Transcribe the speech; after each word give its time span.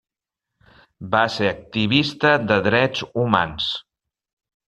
Va 1.15 1.19
ser 1.33 1.49
activista 1.49 2.33
de 2.53 2.59
drets 2.71 3.05
humans. 3.25 3.71